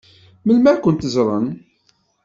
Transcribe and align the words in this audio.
Melmi 0.45 0.67
ad 0.71 0.79
kent-ẓṛen? 0.83 1.47